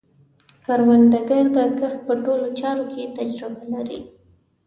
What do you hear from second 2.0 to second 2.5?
په ټولو